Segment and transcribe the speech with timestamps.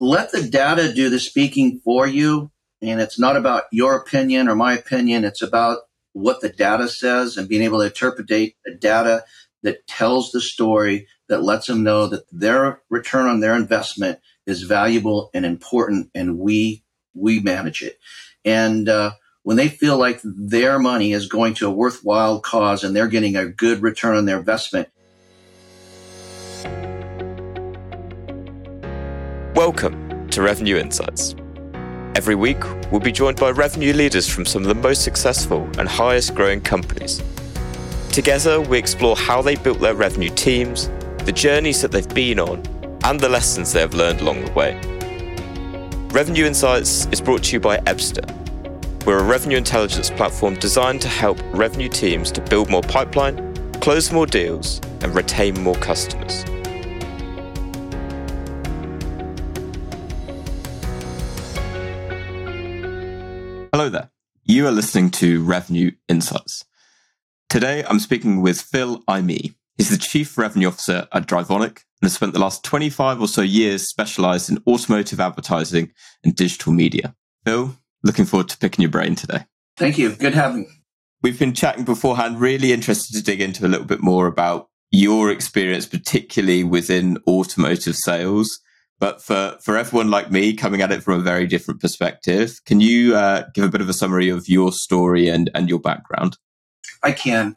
[0.00, 2.50] let the data do the speaking for you.
[2.80, 5.24] And it's not about your opinion or my opinion.
[5.24, 5.78] It's about
[6.12, 9.24] what the data says and being able to interpret the data
[9.62, 14.62] that tells the story that lets them know that their return on their investment is
[14.62, 16.82] valuable and important and we
[17.14, 17.98] we manage it
[18.44, 19.10] and uh,
[19.42, 23.36] when they feel like their money is going to a worthwhile cause and they're getting
[23.36, 24.88] a good return on their investment
[29.58, 31.34] welcome to revenue insights
[32.14, 32.62] Every week,
[32.92, 36.60] we'll be joined by revenue leaders from some of the most successful and highest growing
[36.60, 37.20] companies.
[38.12, 40.88] Together, we explore how they built their revenue teams,
[41.24, 42.62] the journeys that they've been on,
[43.02, 44.80] and the lessons they have learned along the way.
[46.12, 48.24] Revenue Insights is brought to you by Ebsta.
[49.06, 54.12] We're a revenue intelligence platform designed to help revenue teams to build more pipeline, close
[54.12, 56.44] more deals, and retain more customers.
[64.50, 66.64] You are listening to Revenue Insights.
[67.50, 69.54] Today, I'm speaking with Phil Aimé.
[69.76, 73.42] He's the Chief Revenue Officer at Drivonic and has spent the last 25 or so
[73.42, 75.92] years specialized in automotive advertising
[76.24, 77.14] and digital media.
[77.44, 79.44] Phil, looking forward to picking your brain today.
[79.76, 80.14] Thank you.
[80.14, 80.68] Good having me.
[81.22, 85.30] We've been chatting beforehand, really interested to dig into a little bit more about your
[85.30, 88.60] experience, particularly within automotive sales
[88.98, 92.80] but for, for everyone like me coming at it from a very different perspective, can
[92.80, 96.36] you uh, give a bit of a summary of your story and, and your background?
[97.02, 97.56] I can.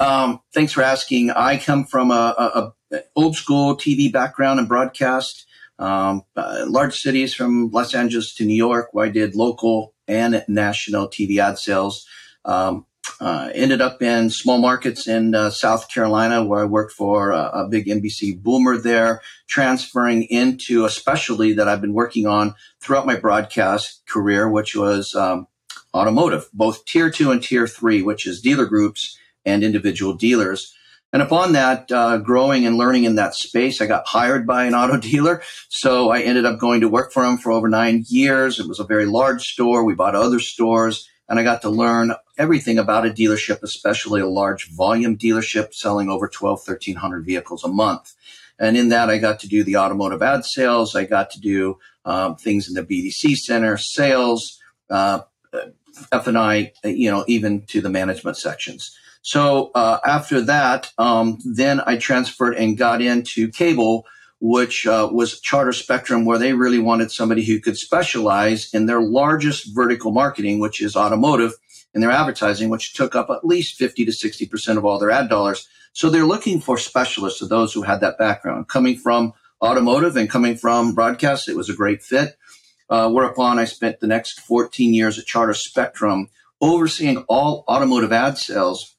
[0.00, 1.30] Um, thanks for asking.
[1.30, 5.46] I come from a, a, a old school TV background and broadcast.
[5.78, 10.44] Um, uh, large cities from Los Angeles to New York, where I did local and
[10.48, 12.06] national TV ad sales.
[12.44, 12.86] Um,
[13.20, 17.50] uh, ended up in small markets in uh, South Carolina, where I worked for a,
[17.52, 23.06] a, big NBC boomer there, transferring into a specialty that I've been working on throughout
[23.06, 25.48] my broadcast career, which was um,
[25.92, 30.74] automotive, both tier two and tier three, which is dealer groups and individual dealers.
[31.12, 34.74] And upon that, uh, growing and learning in that space, I got hired by an
[34.74, 35.42] auto dealer.
[35.68, 38.58] So I ended up going to work for him for over nine years.
[38.58, 39.84] It was a very large store.
[39.84, 44.26] We bought other stores and I got to learn everything about a dealership, especially a
[44.26, 48.14] large volume dealership selling over 12, 1300 vehicles a month.
[48.58, 50.96] And in that, I got to do the automotive ad sales.
[50.96, 54.58] I got to do um, things in the BDC center, sales,
[54.90, 55.20] uh,
[56.12, 58.90] F&I, you know, even to the management sections.
[59.22, 64.04] So uh, after that, um, then I transferred and got into cable
[64.40, 69.00] which uh, was Charter Spectrum, where they really wanted somebody who could specialize in their
[69.00, 71.52] largest vertical marketing, which is automotive,
[71.94, 75.28] in their advertising, which took up at least 50 to 60% of all their ad
[75.28, 75.68] dollars.
[75.92, 78.68] So they're looking for specialists of those who had that background.
[78.68, 82.36] Coming from automotive and coming from broadcast, it was a great fit.
[82.88, 86.28] Uh, whereupon I spent the next 14 years at Charter Spectrum
[86.60, 88.96] overseeing all automotive ad sales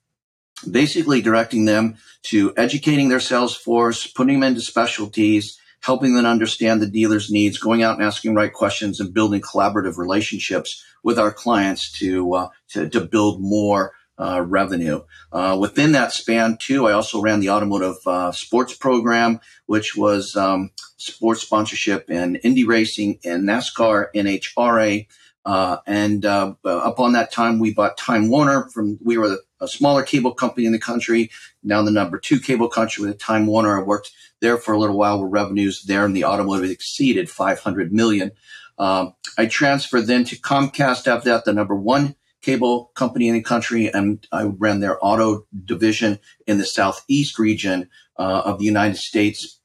[0.69, 6.81] basically directing them to educating their sales force, putting them into specialties, helping them understand
[6.81, 11.31] the dealer's needs, going out and asking right questions, and building collaborative relationships with our
[11.31, 15.01] clients to uh, to, to, build more uh, revenue.
[15.31, 20.35] Uh, within that span, too, I also ran the automotive uh, sports program, which was
[20.35, 25.07] um, sports sponsorship in Indy racing and NASCAR, NHRA.
[25.45, 28.99] Uh, and uh, upon that time, we bought Time Warner from.
[29.03, 31.31] We were a smaller cable company in the country,
[31.63, 33.79] now the number two cable country with Time Warner.
[33.79, 37.93] I worked there for a little while where revenues there in the automotive exceeded 500
[37.93, 38.31] million.
[38.77, 43.41] Um, I transferred then to Comcast after that, the number one cable company in the
[43.41, 48.97] country, and I ran their auto division in the southeast region uh, of the United
[48.97, 49.59] States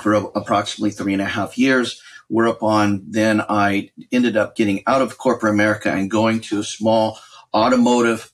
[0.00, 2.02] for approximately three and a half years.
[2.28, 7.18] Whereupon then I ended up getting out of corporate America and going to a small
[7.54, 8.32] automotive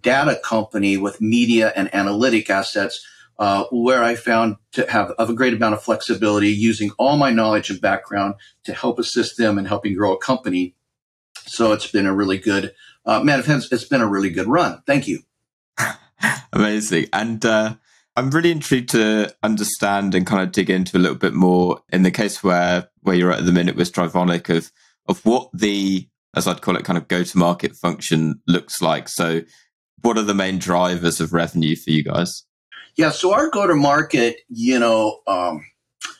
[0.00, 3.04] data company with media and analytic assets
[3.38, 7.70] uh, where I found to have, a great amount of flexibility using all my knowledge
[7.70, 10.74] and background to help assist them in helping grow a company.
[11.46, 12.74] So it's been a really good,
[13.06, 14.82] uh, man, it's been a really good run.
[14.86, 15.20] Thank you.
[16.52, 17.06] Amazing.
[17.14, 17.76] And uh,
[18.16, 22.02] I'm really intrigued to understand and kind of dig into a little bit more in
[22.02, 24.72] the case where where you're at the minute with Drivonic of
[25.08, 29.08] of what the as I'd call it kind of go to market function looks like.
[29.08, 29.42] So
[30.02, 32.44] what are the main drivers of revenue for you guys?
[32.96, 35.64] Yeah, so our go to market, you know, um,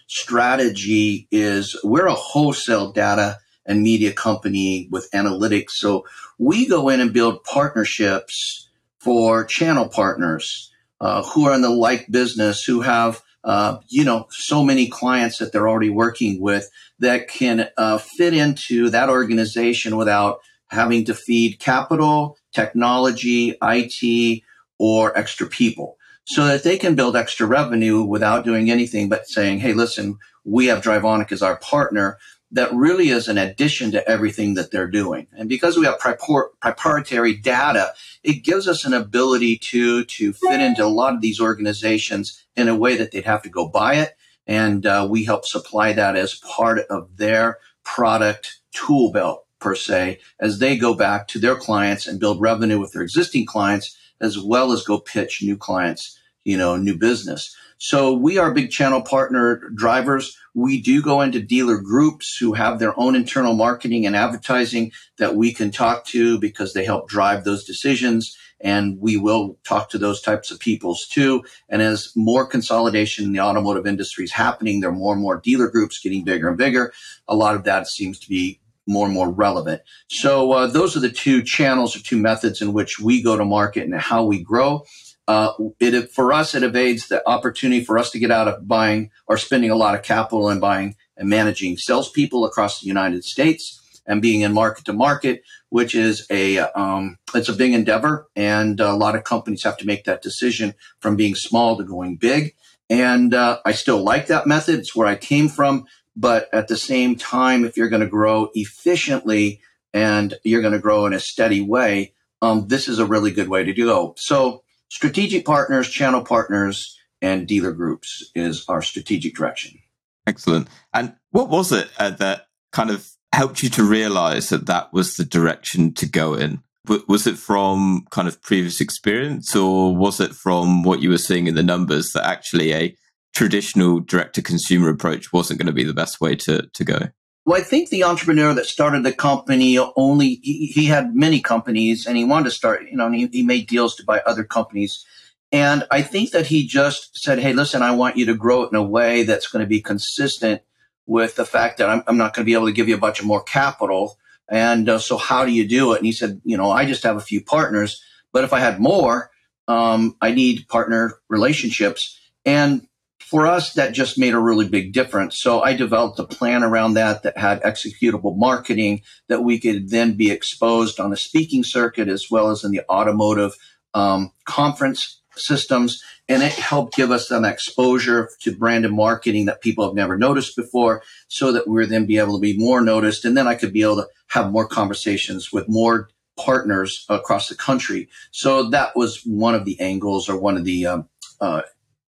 [0.07, 5.71] strategy is we're a wholesale data and media company with analytics.
[5.73, 6.05] So
[6.39, 10.70] we go in and build partnerships for channel partners
[11.01, 15.39] uh, who are in the like business, who have uh, you know, so many clients
[15.39, 21.15] that they're already working with that can uh, fit into that organization without having to
[21.15, 24.43] feed capital, technology, IT,
[24.79, 25.97] or extra people.
[26.27, 30.67] So that they can build extra revenue without doing anything but saying, Hey, listen, we
[30.67, 32.19] have Drivonic as our partner
[32.53, 35.27] that really is an addition to everything that they're doing.
[35.33, 37.93] And because we have proprietary data,
[38.23, 42.69] it gives us an ability to, to fit into a lot of these organizations in
[42.69, 44.17] a way that they'd have to go buy it.
[44.47, 50.19] And uh, we help supply that as part of their product tool belt per se,
[50.41, 54.39] as they go back to their clients and build revenue with their existing clients, as
[54.39, 57.55] well as go pitch new clients, you know, new business.
[57.79, 60.37] So we are big channel partner drivers.
[60.55, 65.35] We do go into dealer groups who have their own internal marketing and advertising that
[65.35, 68.37] we can talk to because they help drive those decisions.
[68.61, 71.43] And we will talk to those types of peoples too.
[71.71, 75.41] And as more consolidation in the automotive industry is happening, there are more and more
[75.41, 76.93] dealer groups getting bigger and bigger.
[77.29, 79.81] A lot of that seems to be more and more relevant.
[80.09, 83.45] So uh, those are the two channels or two methods in which we go to
[83.45, 84.85] market and how we grow.
[85.29, 89.11] Uh, it for us it evades the opportunity for us to get out of buying
[89.29, 93.81] or spending a lot of capital and buying and managing salespeople across the United States
[94.07, 98.81] and being in market to market, which is a um, it's a big endeavor, and
[98.81, 102.55] a lot of companies have to make that decision from being small to going big.
[102.89, 105.87] And uh, I still like that method; it's where I came from.
[106.17, 109.61] But at the same time, if you're going to grow efficiently
[109.95, 113.49] and you're going to grow in a steady way, um, this is a really good
[113.49, 114.15] way to go.
[114.19, 119.79] So strategic partners, channel partners, and dealer groups is our strategic direction.
[120.27, 120.69] Excellent.
[120.93, 125.17] And what was it uh, that kind of helped you to realize that that was
[125.17, 126.63] the direction to go in?
[127.09, 131.47] Was it from kind of previous experience or was it from what you were seeing
[131.47, 132.97] in the numbers that actually a
[133.35, 136.99] traditional direct to consumer approach wasn't going to be the best way to, to go?
[137.47, 142.07] Well, I think the entrepreneur that started the company only, he, he had many companies
[142.07, 144.45] and he wanted to start, you know, and he, he made deals to buy other
[144.45, 145.05] companies.
[145.51, 148.71] And I think that he just said, Hey, listen, I want you to grow it
[148.73, 150.63] in a way that's going to be consistent
[151.07, 152.99] with the fact that I'm, I'm not going to be able to give you a
[152.99, 154.19] bunch of more capital.
[154.49, 155.99] And uh, so how do you do it?
[155.99, 158.03] And he said, you know, I just have a few partners,
[158.33, 159.31] but if I had more,
[159.67, 162.19] um, I need partner relationships.
[162.45, 162.87] And
[163.31, 165.39] for us, that just made a really big difference.
[165.39, 170.15] So I developed a plan around that that had executable marketing that we could then
[170.15, 173.55] be exposed on the speaking circuit as well as in the automotive
[173.95, 176.03] um, conference systems.
[176.29, 180.19] And it helped give us some exposure to brand and marketing that people have never
[180.19, 183.25] noticed before so that we're then be able to be more noticed.
[183.25, 187.55] And then I could be able to have more conversations with more partners across the
[187.55, 188.09] country.
[188.33, 191.09] So that was one of the angles or one of the um,
[191.41, 191.63] uh,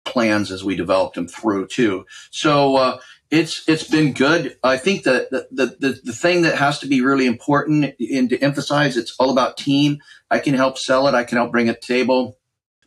[0.06, 2.06] plans as we developed them through too.
[2.32, 3.00] So uh,
[3.32, 4.58] it's it's been good.
[4.64, 8.40] I think that the, the, the thing that has to be really important and to
[8.40, 10.00] emphasize, it's all about team.
[10.30, 11.16] I can help sell it.
[11.16, 12.38] I can help bring it to table,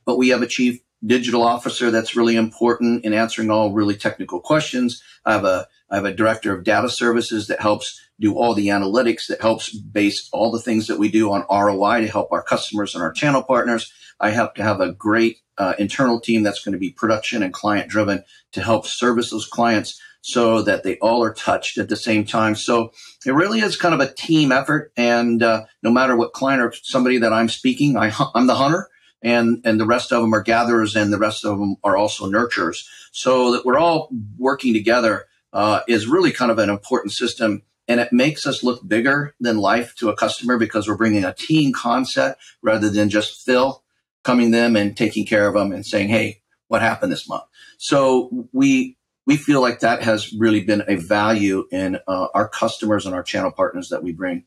[0.05, 4.41] but we have a chief digital officer that's really important in answering all really technical
[4.41, 5.03] questions.
[5.25, 8.69] I have a I have a director of data services that helps do all the
[8.69, 12.43] analytics that helps base all the things that we do on ROI to help our
[12.43, 13.93] customers and our channel partners.
[14.19, 17.53] I have to have a great uh, internal team that's going to be production and
[17.53, 18.23] client driven
[18.53, 22.57] to help service those clients so that they all are touched at the same time.
[22.57, 22.93] So
[23.25, 24.93] it really is kind of a team effort.
[24.97, 28.89] And uh, no matter what client or somebody that I'm speaking, I, I'm the hunter
[29.23, 32.31] and and the rest of them are gatherers and the rest of them are also
[32.31, 37.63] nurturers so that we're all working together uh, is really kind of an important system
[37.89, 41.35] and it makes us look bigger than life to a customer because we're bringing a
[41.35, 43.83] team concept rather than just Phil
[44.27, 47.45] coming them and taking care of them and saying, Hey, what happened this month?
[47.79, 53.07] So we, we feel like that has really been a value in uh, our customers
[53.07, 54.45] and our channel partners that we bring.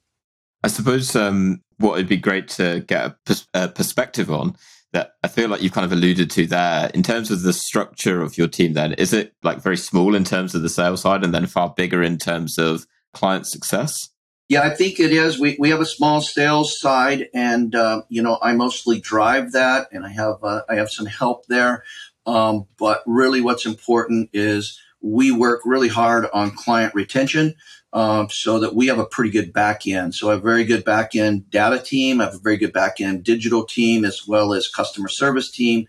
[0.63, 4.57] I suppose um, what would be great to get a, pers- a, perspective on
[4.91, 8.21] that I feel like you've kind of alluded to there in terms of the structure
[8.21, 8.73] of your team.
[8.73, 11.73] Then is it like very small in terms of the sales side, and then far
[11.77, 14.09] bigger in terms of client success?
[14.49, 15.39] Yeah, I think it is.
[15.39, 19.87] We, we have a small sales side, and uh, you know, I mostly drive that,
[19.91, 21.83] and I have uh, I have some help there.
[22.25, 27.53] Um, but really, what's important is we work really hard on client retention,
[27.93, 30.15] um, so that we have a pretty good back end.
[30.15, 32.19] So I have a very good back end data team.
[32.19, 35.87] I have a very good back end digital team as well as customer service team.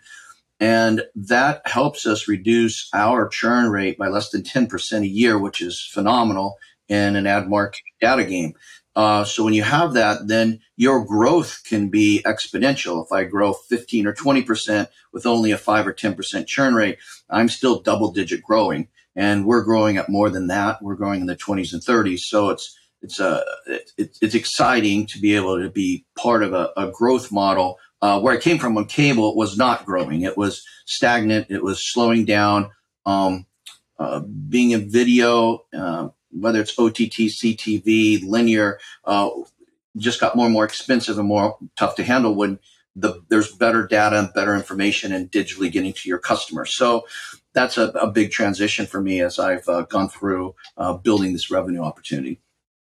[0.62, 5.62] And that helps us reduce our churn rate by less than 10% a year, which
[5.62, 6.58] is phenomenal
[6.90, 8.52] in an ad market data game.
[8.96, 13.04] Uh, so when you have that, then your growth can be exponential.
[13.04, 16.98] If I grow 15 or 20% with only a five or 10% churn rate,
[17.30, 20.82] I'm still double digit growing and we're growing at more than that.
[20.82, 22.20] We're growing in the 20s and 30s.
[22.20, 23.44] So it's, it's a,
[23.96, 27.78] it, it's exciting to be able to be part of a, a growth model.
[28.02, 30.22] Uh, where I came from on cable, was not growing.
[30.22, 31.48] It was stagnant.
[31.50, 32.70] It was slowing down.
[33.04, 33.44] Um,
[33.98, 39.30] uh, being in video, uh, whether it's OTT, CTV, linear, uh,
[39.96, 42.58] just got more and more expensive and more tough to handle when
[42.96, 46.74] the, there's better data and better information and digitally getting to your customers.
[46.74, 47.06] So
[47.52, 51.50] that's a, a big transition for me as I've uh, gone through uh, building this
[51.50, 52.40] revenue opportunity.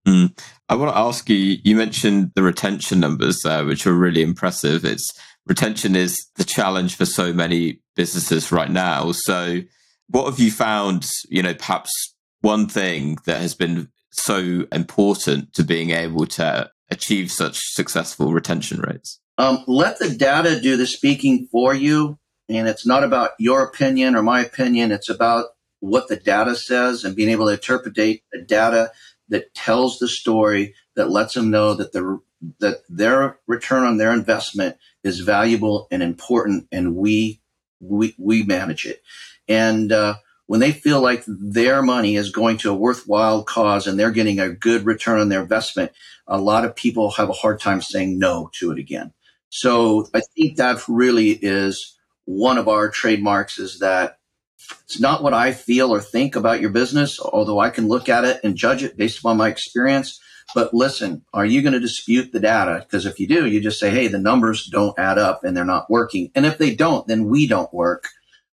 [0.08, 0.38] Mm.
[0.68, 4.84] I want to ask you, you mentioned the retention numbers there, which are really impressive.
[4.84, 5.12] It's
[5.46, 9.12] retention is the challenge for so many businesses right now.
[9.14, 9.62] So
[10.08, 12.13] what have you found, you know, perhaps
[12.44, 18.82] one thing that has been so important to being able to achieve such successful retention
[18.82, 19.20] rates?
[19.38, 22.20] Um, let the data do the speaking for you.
[22.50, 24.92] And it's not about your opinion or my opinion.
[24.92, 25.46] It's about
[25.80, 28.92] what the data says and being able to interpret the data
[29.30, 32.20] that tells the story that lets them know that the
[32.60, 37.42] that their return on their investment is valuable and important, and we
[37.80, 39.02] we we manage it.
[39.48, 40.16] And uh,
[40.48, 44.40] when they feel like their money is going to a worthwhile cause and they're getting
[44.40, 45.92] a good return on their investment,
[46.28, 49.14] a lot of people have a hard time saying no to it again.
[49.50, 54.18] So I think that really is one of our trademarks is that
[54.84, 58.26] it's not what I feel or think about your business, although I can look at
[58.26, 60.20] it and judge it based upon my experience.
[60.56, 62.80] But listen, are you going to dispute the data?
[62.80, 65.66] Because if you do, you just say, hey, the numbers don't add up and they're
[65.66, 66.32] not working.
[66.36, 68.10] And if they don't, then we don't work.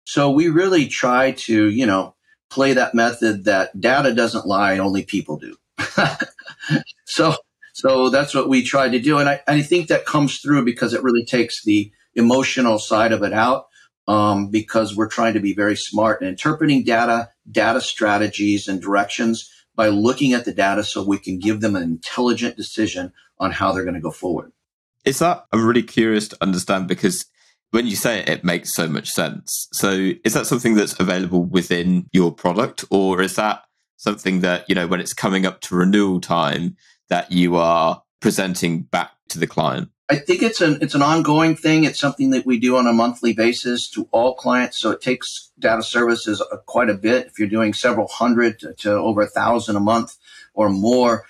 [0.08, 2.16] So we really try to, you know,
[2.50, 5.58] play that method that data doesn't lie, only people do.
[7.06, 7.36] so,
[7.74, 9.18] so that's what we try to do.
[9.18, 13.22] And I, I think that comes through because it really takes the emotional side of
[13.22, 13.68] it out.
[14.08, 19.52] Um, because we're trying to be very smart and interpreting data, data strategies and directions
[19.76, 23.74] by looking at the data so we can give them an intelligent decision on how
[23.74, 24.54] they're going to go forward.
[25.04, 27.26] Is that, I'm really curious to understand because
[27.72, 29.68] when you say it, it makes so much sense.
[29.74, 33.64] So is that something that's available within your product or is that
[33.98, 36.78] something that, you know, when it's coming up to renewal time
[37.10, 39.90] that you are presenting back to the client?
[40.10, 41.84] I think it's an it's an ongoing thing.
[41.84, 44.80] It's something that we do on a monthly basis to all clients.
[44.80, 47.28] So it takes data services quite a bit.
[47.28, 50.16] If you're doing several hundred to, to over a thousand a month
[50.54, 51.26] or more,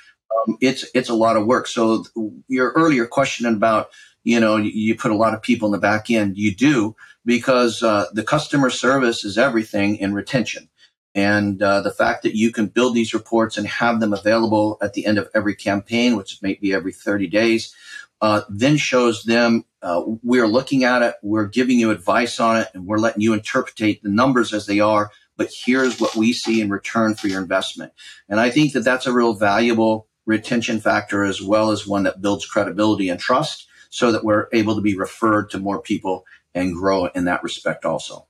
[0.47, 1.65] um, it's it's a lot of work.
[1.65, 2.05] So
[2.47, 3.89] your earlier question about
[4.27, 6.37] you know, you put a lot of people in the back end.
[6.37, 10.67] You do because uh, the customer service is everything in retention.
[11.15, 14.91] And uh, the fact that you can build these reports and have them available at
[14.91, 17.73] the end of every campaign, which may be every 30 days,
[18.19, 22.67] uh, then shows them uh, we're looking at it, we're giving you advice on it,
[22.73, 25.09] and we're letting you interpretate the numbers as they are.
[25.37, 27.93] But here's what we see in return for your investment.
[28.27, 32.21] And I think that that's a real valuable retention factor as well as one that
[32.21, 36.75] builds credibility and trust so that we're able to be referred to more people and
[36.75, 38.27] grow in that respect also.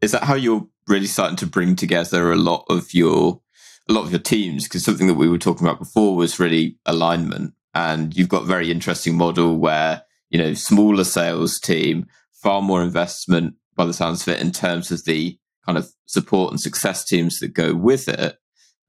[0.00, 3.40] Is that how you're really starting to bring together a lot of your
[3.88, 4.64] a lot of your teams?
[4.64, 7.54] Because something that we were talking about before was really alignment.
[7.74, 12.82] And you've got a very interesting model where, you know, smaller sales team, far more
[12.82, 17.04] investment by the sounds of it in terms of the kind of support and success
[17.04, 18.36] teams that go with it.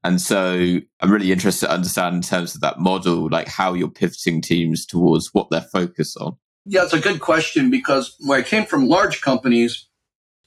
[0.04, 3.88] And so I'm really interested to understand in terms of that model, like how you're
[3.88, 6.36] pivoting teams towards what they're focused on.
[6.64, 9.86] Yeah, it's a good question because where I came from large companies,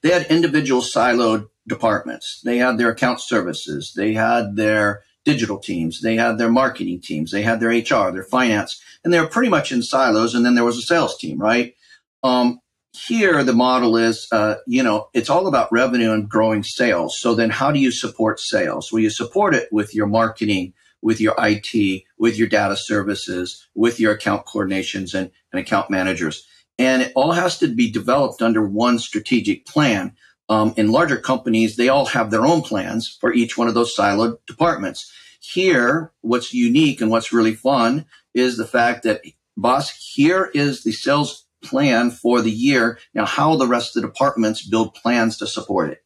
[0.02, 2.42] they had individual siloed departments.
[2.44, 3.94] They had their account services.
[3.96, 6.02] They had their digital teams.
[6.02, 7.32] They had their marketing teams.
[7.32, 10.36] They had their HR, their finance, and they were pretty much in silos.
[10.36, 11.76] And then there was a sales team, right?
[12.24, 12.60] Um,
[12.98, 17.20] here the model is uh, you know it's all about revenue and growing sales.
[17.20, 18.92] So then how do you support sales?
[18.92, 24.00] Well you support it with your marketing with your it with your data services with
[24.00, 26.46] your account coordinations and, and account managers.
[26.80, 30.14] And it all has to be developed under one strategic plan.
[30.50, 33.96] Um, in larger companies they all have their own plans for each one of those
[33.96, 35.12] siloed departments.
[35.40, 39.22] Here what's unique and what's really fun is the fact that
[39.58, 43.00] boss here is the sales plan for the year.
[43.14, 46.04] Now, how the rest of the departments build plans to support it.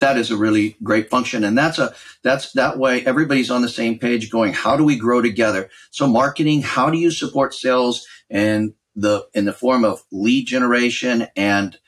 [0.00, 1.44] That is a really great function.
[1.44, 1.94] And that's a,
[2.24, 5.70] that's that way everybody's on the same page going, how do we grow together?
[5.90, 11.28] So marketing, how do you support sales and the, in the form of lead generation
[11.36, 11.78] and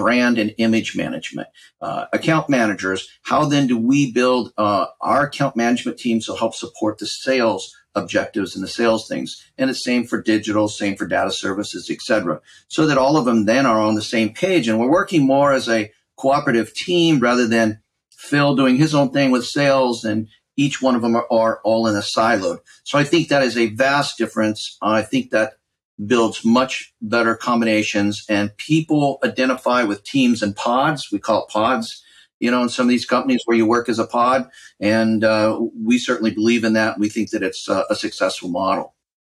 [0.00, 1.48] brand and image management.
[1.80, 6.54] Uh, account managers, how then do we build uh, our account management teams to help
[6.54, 9.44] support the sales objectives and the sales things.
[9.58, 12.40] And it's same for digital, same for data services, etc.
[12.68, 14.68] So that all of them then are on the same page.
[14.68, 17.80] And we're working more as a cooperative team rather than
[18.10, 21.86] Phil doing his own thing with sales and each one of them are, are all
[21.86, 22.58] in a siloed.
[22.84, 24.76] So I think that is a vast difference.
[24.82, 25.54] I think that
[26.04, 31.08] builds much better combinations and people identify with teams and pods.
[31.10, 32.02] We call it pods,
[32.40, 34.48] you know, in some of these companies where you work as a pod.
[34.80, 36.98] And uh, we certainly believe in that.
[36.98, 38.94] We think that it's a, a successful model.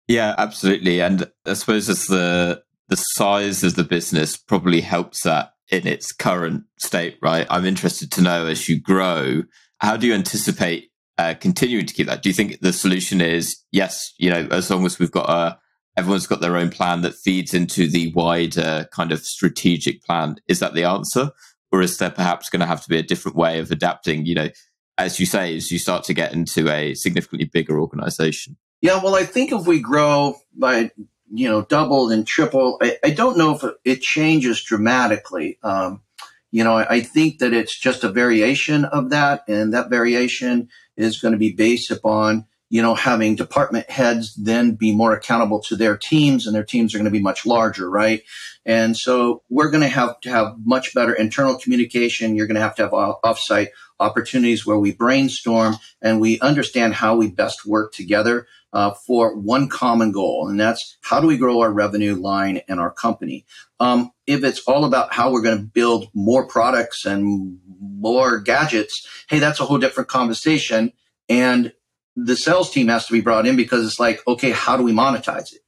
[0.09, 1.01] Yeah, absolutely.
[1.01, 6.13] And I suppose as the the size of the business probably helps that in its
[6.13, 7.47] current state, right?
[7.49, 9.45] I'm interested to know as you grow,
[9.79, 12.23] how do you anticipate uh, continuing to keep that?
[12.23, 15.59] Do you think the solution is yes, you know, as long as we've got a
[15.97, 20.37] everyone's got their own plan that feeds into the wider kind of strategic plan.
[20.49, 21.31] Is that the answer?
[21.73, 24.35] Or is there perhaps going to have to be a different way of adapting, you
[24.35, 24.51] know,
[24.99, 28.57] as you say, as you start to get into a significantly bigger organization?
[28.83, 30.91] Yeah, well, I think if we grow by,
[31.33, 35.59] you know, double and triple, I, I don't know if it changes dramatically.
[35.63, 36.03] Um,
[36.51, 41.21] you know, I think that it's just a variation of that, and that variation is
[41.21, 45.77] going to be based upon you know, having department heads then be more accountable to
[45.77, 48.23] their teams and their teams are going to be much larger, right?
[48.65, 52.35] And so we're going to have to have much better internal communication.
[52.35, 53.69] You're going to have to have offsite
[54.01, 59.69] opportunities where we brainstorm and we understand how we best work together uh, for one
[59.69, 63.45] common goal, and that's how do we grow our revenue line and our company.
[63.81, 69.07] Um, if it's all about how we're going to build more products and more gadgets,
[69.29, 70.95] hey, that's a whole different conversation.
[71.29, 71.75] And
[72.17, 74.93] the sales team has to be brought in because it's like, okay, how do we
[74.93, 75.61] monetize it?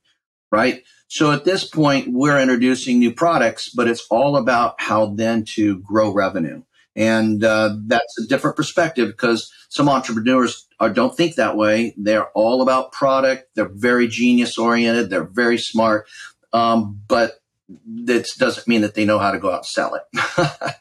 [0.51, 0.83] Right.
[1.09, 5.81] So at this point, we're introducing new products, but it's all about how then to
[5.81, 6.63] grow revenue.
[6.97, 11.95] And uh, that's a different perspective because some entrepreneurs are, don't think that way.
[11.97, 13.49] They're all about product.
[13.55, 15.11] They're very genius oriented.
[15.11, 16.07] They're very smart.
[16.53, 17.33] Um, but
[18.05, 20.03] that doesn't mean that they know how to go out and sell it.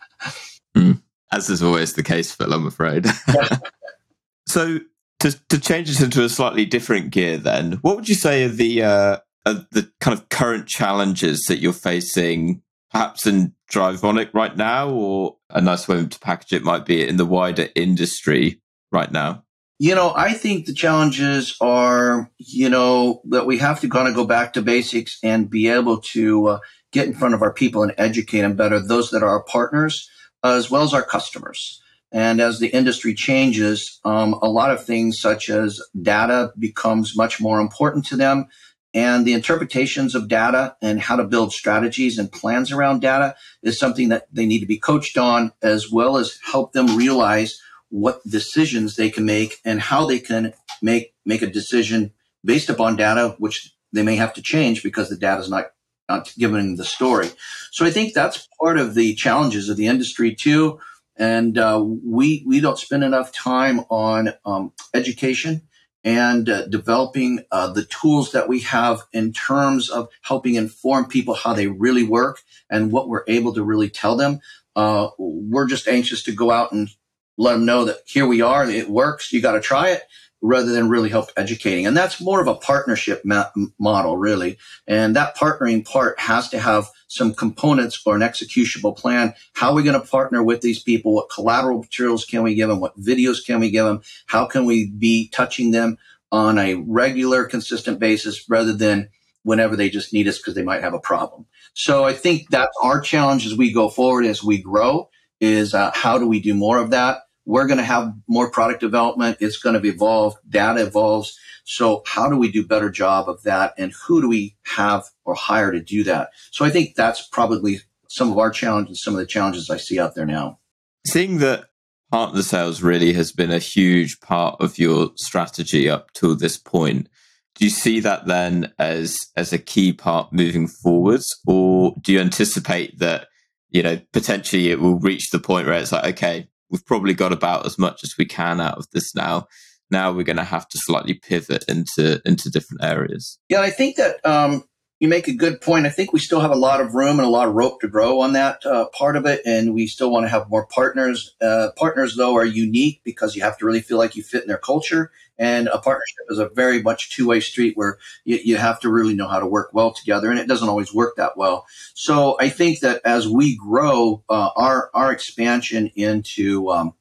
[0.76, 1.02] mm.
[1.32, 3.08] As is always the case, Phil, I'm afraid.
[4.48, 4.80] so
[5.24, 8.50] to to change it into a slightly different gear, then what would you say are
[8.50, 14.56] the uh, are the kind of current challenges that you're facing, perhaps in Drivonic right
[14.56, 19.12] now, or a nice way to package it might be in the wider industry right
[19.12, 19.44] now?
[19.80, 24.16] You know, I think the challenges are, you know, that we have to kind of
[24.16, 26.60] go back to basics and be able to uh,
[26.92, 30.10] get in front of our people and educate them better, those that are our partners,
[30.44, 31.82] as well as our customers.
[32.14, 37.42] And as the industry changes, um, a lot of things such as data becomes much
[37.42, 38.48] more important to them.
[38.94, 43.80] And the interpretations of data and how to build strategies and plans around data is
[43.80, 48.22] something that they need to be coached on, as well as help them realize what
[48.28, 52.14] decisions they can make and how they can make, make a decision
[52.46, 55.72] based upon data, which they may have to change because the data is not,
[56.08, 57.32] not giving the story.
[57.72, 60.80] So I think that's part of the challenges of the industry too
[61.16, 65.62] and uh, we we don't spend enough time on um, education
[66.04, 71.34] and uh, developing uh, the tools that we have in terms of helping inform people
[71.34, 74.40] how they really work and what we're able to really tell them.
[74.76, 76.90] Uh, we're just anxious to go out and
[77.38, 79.32] let them know that here we are, it works.
[79.32, 80.04] You got to try it
[80.44, 81.88] rather than really help educating.
[81.88, 84.58] And that's more of a partnership ma- model, really.
[84.86, 89.34] And that partnering part has to have some components or an executable plan.
[89.54, 91.16] How are we going to partner with these people?
[91.16, 92.82] What collateral materials can we give them?
[92.82, 94.02] What videos can we give them?
[94.26, 95.98] How can we be touching them
[96.30, 99.10] on a regular, consistent basis rather than
[99.44, 101.46] whenever they just need us because they might have a problem?
[101.74, 105.92] So I think that's our challenge as we go forward, as we grow, is uh,
[105.94, 107.20] how do we do more of that?
[107.46, 109.38] We're going to have more product development.
[109.40, 110.36] It's going to evolve.
[110.48, 111.38] Data evolves.
[111.66, 113.74] So how do we do better job of that?
[113.78, 116.30] And who do we have or hire to do that?
[116.52, 117.80] So I think that's probably
[118.10, 120.60] some of our challenges, some of the challenges I see out there now.
[121.06, 121.66] Seeing that
[122.12, 127.10] partner sales really has been a huge part of your strategy up to this point.
[127.56, 132.20] Do you see that then as as a key part moving forwards, or do you
[132.20, 133.28] anticipate that
[133.70, 137.32] you know potentially it will reach the point where it's like, okay, we've probably got
[137.32, 139.48] about as much as we can out of this now
[139.94, 143.40] now we're going to have to slightly pivot into into different areas.
[143.48, 144.64] Yeah, I think that um,
[145.04, 145.86] you make a good point.
[145.86, 147.90] I think we still have a lot of room and a lot of rope to
[147.90, 151.36] grow on that uh, part of it, and we still want to have more partners.
[151.42, 154.48] Uh, partners, though, are unique because you have to really feel like you fit in
[154.48, 155.12] their culture.
[155.38, 158.90] And a partnership is a very much two way street where you, you, have to
[158.90, 161.66] really know how to work well together, and it doesn't always work that well.
[161.96, 166.94] So I think that as we grow, uh, our our expansion into um,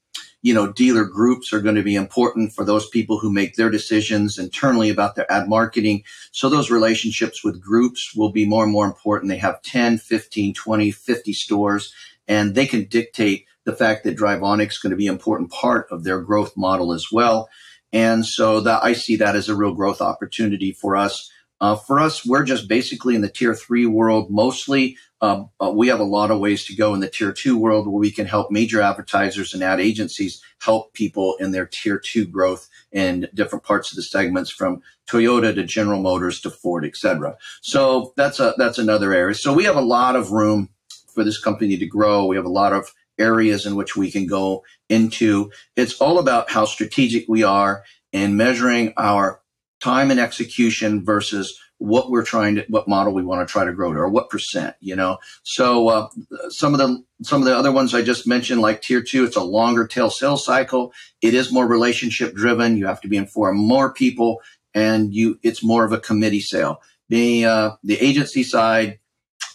[0.42, 3.70] you know, dealer groups are going to be important for those people who make their
[3.70, 6.02] decisions internally about their ad marketing.
[6.33, 9.31] So those relationships with groups will be more and more important.
[9.31, 11.94] They have 10, 15, 20, 50 stores
[12.26, 15.87] and they can dictate the fact that Drivonic is going to be an important part
[15.90, 17.48] of their growth model as well.
[17.92, 21.31] And so that I see that as a real growth opportunity for us.
[21.62, 24.96] Uh, for us, we're just basically in the tier three world mostly.
[25.20, 27.87] Um, uh, we have a lot of ways to go in the tier two world
[27.87, 32.27] where we can help major advertisers and ad agencies help people in their tier two
[32.27, 37.37] growth in different parts of the segments from Toyota to General Motors to Ford, etc.
[37.61, 39.37] So that's a that's another area.
[39.37, 40.68] So we have a lot of room
[41.14, 42.27] for this company to grow.
[42.27, 45.53] We have a lot of areas in which we can go into.
[45.77, 49.41] It's all about how strategic we are in measuring our
[49.83, 53.73] time and execution versus what we're trying to what model we want to try to
[53.73, 55.18] grow to or what percent you know?
[55.42, 56.09] So uh,
[56.49, 59.37] some of the some of the other ones i just mentioned like tier two it's
[59.37, 60.92] a longer tail sales cycle.
[61.21, 62.77] It is more relationship driven.
[62.77, 64.40] You have to be informed more people
[64.75, 66.81] and you it's more of a committee sale.
[67.09, 69.01] The uh, the agency side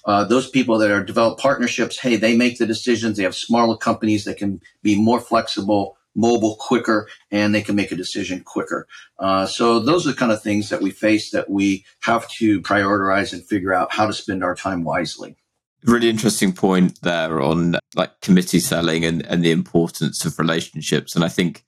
[0.05, 3.15] uh, those people that are develop partnerships hey they make the decisions.
[3.15, 7.91] They have smaller companies that can be more flexible mobile quicker and they can make
[7.91, 8.87] a decision quicker.
[9.19, 12.59] Uh, so those are the kind of things that we face that we have to
[12.61, 15.37] prioritize and figure out how to spend our time wisely.
[15.85, 21.15] Really interesting point there on like committee selling and, and the importance of relationships.
[21.15, 21.63] And I think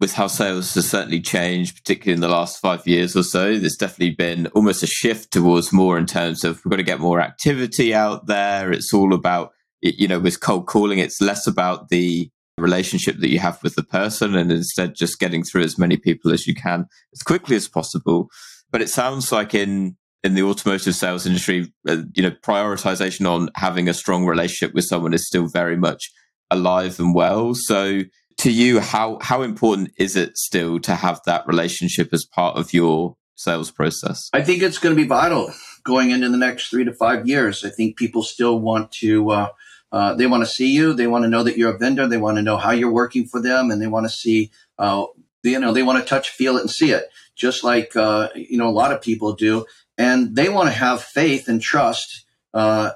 [0.00, 3.76] with how sales has certainly changed, particularly in the last five years or so, there's
[3.76, 7.20] definitely been almost a shift towards more in terms of we've got to get more
[7.20, 8.72] activity out there.
[8.72, 13.38] It's all about, you know, with cold calling, it's less about the relationship that you
[13.38, 16.86] have with the person and instead just getting through as many people as you can
[17.12, 18.28] as quickly as possible.
[18.70, 23.48] But it sounds like in in the automotive sales industry, uh, you know, prioritization on
[23.54, 26.10] having a strong relationship with someone is still very much
[26.50, 27.54] alive and well.
[27.54, 28.02] So
[28.38, 32.72] to you, how how important is it still to have that relationship as part of
[32.72, 34.28] your sales process?
[34.32, 35.52] I think it's going to be vital
[35.84, 37.64] going into the next three to five years.
[37.64, 39.48] I think people still want to uh,
[39.96, 40.92] uh, they want to see you.
[40.92, 42.06] They want to know that you're a vendor.
[42.06, 45.06] They want to know how you're working for them, and they want to see, uh,
[45.42, 48.58] you know, they want to touch, feel it, and see it, just like uh, you
[48.58, 49.64] know a lot of people do.
[49.96, 52.90] And they want to have faith and trust uh,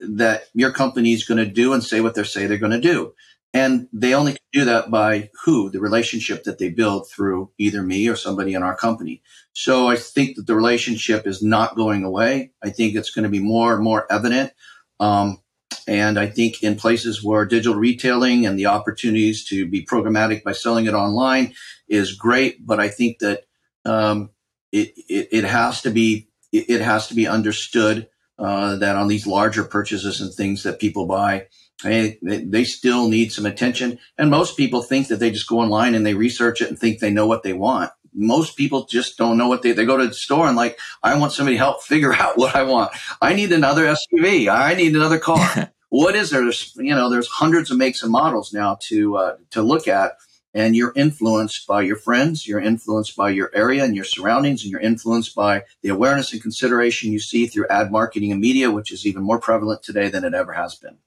[0.00, 2.80] that your company is going to do and say what they say they're going to
[2.80, 3.14] do.
[3.54, 7.84] And they only can do that by who the relationship that they build through either
[7.84, 9.22] me or somebody in our company.
[9.52, 12.50] So I think that the relationship is not going away.
[12.64, 14.52] I think it's going to be more and more evident.
[14.98, 15.41] Um,
[15.86, 20.52] and I think in places where digital retailing and the opportunities to be programmatic by
[20.52, 21.54] selling it online
[21.88, 23.44] is great, but I think that
[23.84, 24.30] um,
[24.70, 28.08] it, it, it has to be it, has to be understood
[28.38, 31.46] uh, that on these larger purchases and things that people buy,
[31.82, 33.98] they, they still need some attention.
[34.18, 36.98] And most people think that they just go online and they research it and think
[36.98, 40.06] they know what they want most people just don't know what they, they go to
[40.06, 42.92] the store and like, I want somebody to help figure out what I want.
[43.20, 44.52] I need another SUV.
[44.52, 45.72] I need another car.
[45.88, 46.42] what is there?
[46.42, 50.12] There's, you know, there's hundreds of makes and models now to, uh, to look at.
[50.54, 54.70] And you're influenced by your friends, you're influenced by your area and your surroundings, and
[54.70, 58.92] you're influenced by the awareness and consideration you see through ad marketing and media, which
[58.92, 60.98] is even more prevalent today than it ever has been.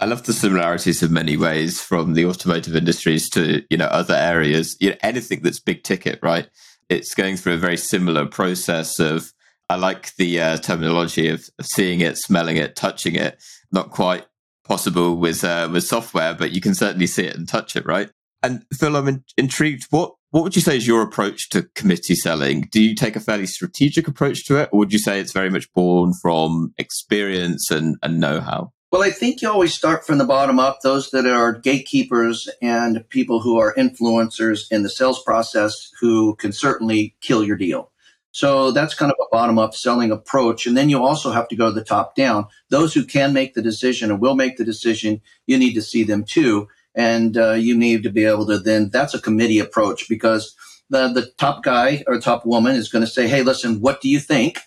[0.00, 4.14] I love the similarities in many ways from the automotive industries to you know other
[4.14, 4.76] areas.
[4.80, 6.48] You know, anything that's big ticket, right?
[6.88, 9.32] It's going through a very similar process of.
[9.68, 13.40] I like the uh, terminology of, of, seeing it, smelling it, touching it.
[13.70, 14.26] Not quite
[14.64, 18.10] possible with uh, with software, but you can certainly see it and touch it, right?
[18.42, 19.86] And Phil, I'm in- intrigued.
[19.90, 22.68] What what would you say is your approach to committee selling?
[22.72, 25.50] Do you take a fairly strategic approach to it, or would you say it's very
[25.50, 28.72] much born from experience and, and know how?
[28.92, 30.80] Well, I think you always start from the bottom up.
[30.80, 36.50] Those that are gatekeepers and people who are influencers in the sales process who can
[36.50, 37.92] certainly kill your deal.
[38.32, 40.66] So that's kind of a bottom up selling approach.
[40.66, 42.46] And then you also have to go to the top down.
[42.70, 46.02] Those who can make the decision and will make the decision, you need to see
[46.02, 46.66] them too.
[46.92, 50.56] And uh, you need to be able to then, that's a committee approach because
[50.88, 54.08] the, the top guy or top woman is going to say, Hey, listen, what do
[54.08, 54.58] you think?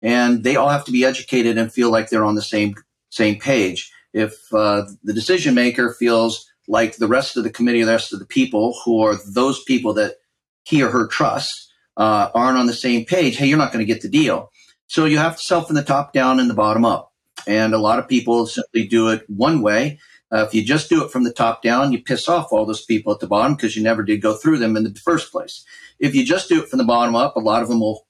[0.00, 2.74] And they all have to be educated and feel like they're on the same
[3.14, 3.92] same page.
[4.12, 8.18] If uh, the decision maker feels like the rest of the committee, the rest of
[8.18, 10.16] the people who are those people that
[10.64, 13.92] he or her trusts uh, aren't on the same page, hey, you're not going to
[13.92, 14.50] get the deal.
[14.86, 17.12] So you have to sell from the top down and the bottom up.
[17.46, 19.98] And a lot of people simply do it one way.
[20.32, 22.84] Uh, if you just do it from the top down, you piss off all those
[22.84, 25.64] people at the bottom because you never did go through them in the first place.
[26.00, 28.06] If you just do it from the bottom up, a lot of them will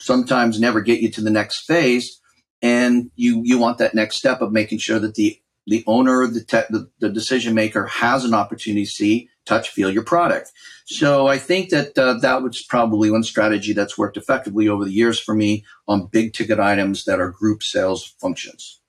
[0.00, 2.20] sometimes never get you to the next phase
[2.62, 6.44] and you you want that next step of making sure that the the owner, the,
[6.44, 10.52] te- the, the decision maker has an opportunity to see, touch, feel your product.
[10.86, 14.92] So I think that uh, that was probably one strategy that's worked effectively over the
[14.92, 18.80] years for me on big ticket items that are group sales functions.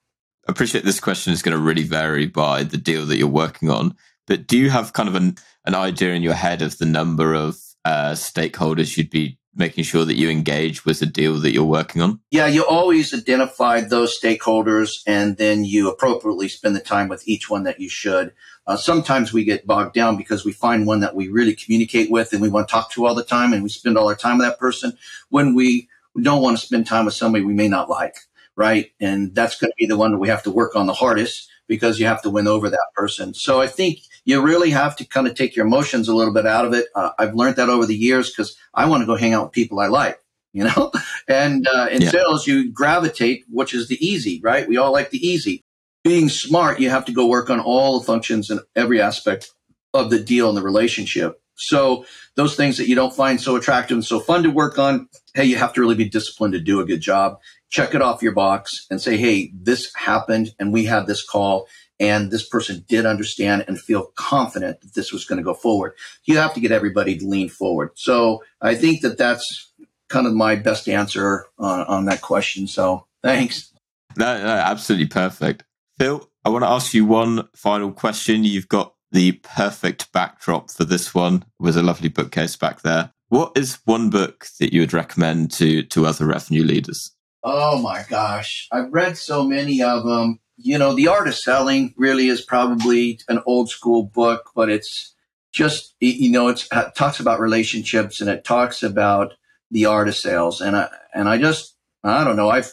[0.48, 3.70] I appreciate this question is going to really vary by the deal that you're working
[3.70, 6.86] on, but do you have kind of an, an idea in your head of the
[6.86, 11.52] number of uh, stakeholders you'd be making sure that you engage with the deal that
[11.52, 12.20] you're working on?
[12.30, 17.50] Yeah, you always identify those stakeholders and then you appropriately spend the time with each
[17.50, 18.32] one that you should.
[18.66, 22.32] Uh, sometimes we get bogged down because we find one that we really communicate with
[22.32, 24.38] and we want to talk to all the time and we spend all our time
[24.38, 24.92] with that person
[25.30, 25.88] when we
[26.20, 28.16] don't want to spend time with somebody we may not like,
[28.56, 28.92] right?
[29.00, 31.48] And that's going to be the one that we have to work on the hardest
[31.66, 33.34] because you have to win over that person.
[33.34, 36.44] So I think you really have to kind of take your emotions a little bit
[36.44, 36.88] out of it.
[36.94, 39.52] Uh, I've learned that over the years because I want to go hang out with
[39.52, 40.20] people I like,
[40.52, 40.92] you know?
[41.28, 42.10] and uh, in yeah.
[42.10, 44.68] sales, you gravitate, which is the easy, right?
[44.68, 45.64] We all like the easy.
[46.04, 49.50] Being smart, you have to go work on all the functions and every aspect
[49.94, 51.40] of the deal and the relationship.
[51.54, 55.08] So those things that you don't find so attractive and so fun to work on,
[55.32, 57.38] hey, you have to really be disciplined to do a good job.
[57.70, 61.66] Check it off your box and say, hey, this happened and we had this call
[62.00, 65.94] and this person did understand and feel confident that this was going to go forward.
[66.24, 67.90] You have to get everybody to lean forward.
[67.94, 69.72] So I think that that's
[70.08, 72.66] kind of my best answer on, on that question.
[72.66, 73.72] So thanks.
[74.16, 75.64] No, no, absolutely perfect.
[75.98, 78.44] Phil, I want to ask you one final question.
[78.44, 83.12] You've got the perfect backdrop for this one with a lovely bookcase back there.
[83.28, 87.12] What is one book that you would recommend to to other revenue leaders?
[87.42, 91.94] Oh my gosh, I've read so many of them you know, The Art of Selling
[91.96, 95.14] really is probably an old school book, but it's
[95.52, 99.34] just, you know, it talks about relationships and it talks about
[99.70, 100.60] the art of sales.
[100.60, 102.72] And I, and I just, I don't know, I've,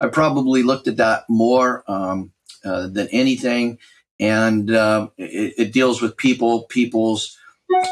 [0.00, 2.32] I probably looked at that more um,
[2.64, 3.78] uh, than anything.
[4.18, 7.36] And uh, it, it, deals with people, people's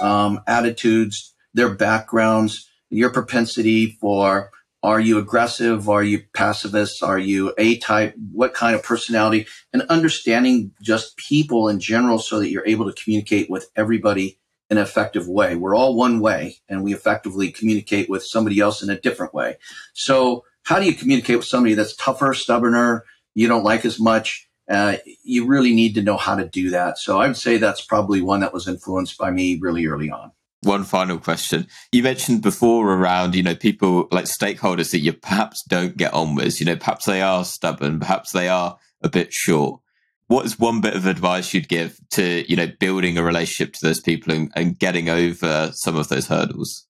[0.00, 4.50] um, attitudes, their backgrounds, your propensity for
[4.84, 5.88] are you aggressive?
[5.88, 7.02] Are you pacifist?
[7.02, 8.14] Are you A type?
[8.32, 9.46] What kind of personality?
[9.72, 14.76] And understanding just people in general so that you're able to communicate with everybody in
[14.76, 15.56] an effective way.
[15.56, 19.56] We're all one way and we effectively communicate with somebody else in a different way.
[19.94, 23.00] So how do you communicate with somebody that's tougher, stubborner,
[23.34, 24.46] you don't like as much?
[24.68, 26.98] Uh, you really need to know how to do that.
[26.98, 30.32] So I would say that's probably one that was influenced by me really early on
[30.64, 31.66] one final question.
[31.92, 36.34] You mentioned before around, you know, people like stakeholders that you perhaps don't get on
[36.34, 39.80] with, you know, perhaps they are stubborn, perhaps they are a bit short.
[40.26, 43.86] What is one bit of advice you'd give to, you know, building a relationship to
[43.86, 46.86] those people and, and getting over some of those hurdles?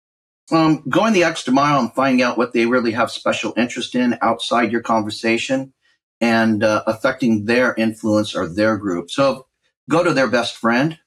[0.52, 4.18] Um, going the extra mile and finding out what they really have special interest in
[4.20, 5.72] outside your conversation
[6.20, 9.10] and uh, affecting their influence or their group.
[9.10, 9.46] So
[9.90, 10.98] go to their best friend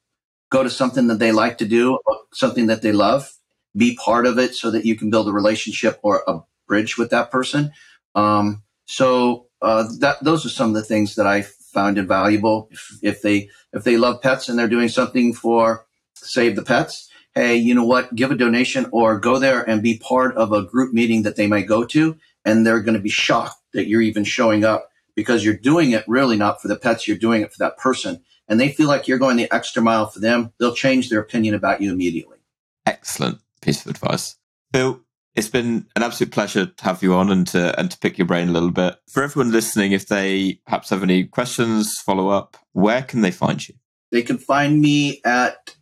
[0.50, 1.98] go to something that they like to do,
[2.32, 3.32] something that they love,
[3.76, 7.10] be part of it so that you can build a relationship or a bridge with
[7.10, 7.72] that person.
[8.14, 12.68] Um, so uh, that those are some of the things that I found invaluable.
[12.70, 17.10] If, if they if they love pets and they're doing something for save the pets,
[17.34, 18.14] hey, you know what?
[18.14, 21.46] Give a donation or go there and be part of a group meeting that they
[21.46, 25.44] might go to, and they're going to be shocked that you're even showing up because
[25.44, 28.58] you're doing it really not for the pets, you're doing it for that person and
[28.58, 31.80] they feel like you're going the extra mile for them, they'll change their opinion about
[31.80, 32.38] you immediately.
[32.86, 34.36] Excellent piece of advice.
[34.72, 35.00] Phil,
[35.34, 38.26] it's been an absolute pleasure to have you on and to and to pick your
[38.26, 38.96] brain a little bit.
[39.08, 43.66] For everyone listening, if they perhaps have any questions, follow up, where can they find
[43.68, 43.74] you?
[44.10, 45.76] They can find me at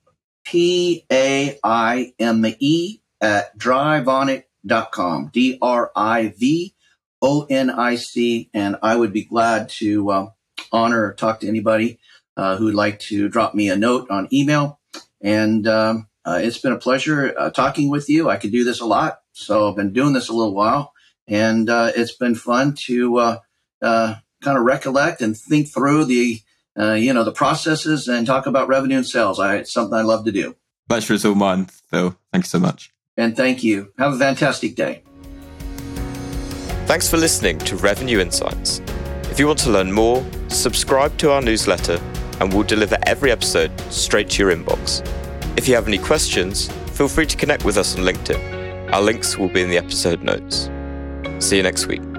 [0.44, 5.30] P A I M E at drivonic.com.
[5.32, 6.74] D R I V
[7.22, 8.50] O N I C.
[8.52, 10.26] And I would be glad to uh,
[10.72, 11.98] honor or talk to anybody
[12.36, 14.78] uh, who'd like to drop me a note on email.
[15.20, 18.28] And um, uh, it's been a pleasure uh, talking with you.
[18.28, 19.20] I could do this a lot.
[19.32, 20.92] So I've been doing this a little while.
[21.28, 23.38] And uh, it's been fun to uh,
[23.82, 26.40] uh, kind of recollect and think through the,
[26.76, 29.40] you know, the processes and talk about revenue and sales.
[29.40, 30.56] I, it's something I love to do.
[30.88, 32.16] Pleasure is all mine, Phil.
[32.32, 32.92] Thank you so much.
[33.16, 33.92] And thank you.
[33.98, 35.02] Have a fantastic day.
[36.86, 38.80] Thanks for listening to Revenue Insights.
[39.30, 42.00] If you want to learn more, subscribe to our newsletter
[42.40, 45.06] and we'll deliver every episode straight to your inbox.
[45.56, 48.92] If you have any questions, feel free to connect with us on LinkedIn.
[48.92, 50.70] Our links will be in the episode notes.
[51.38, 52.15] See you next week.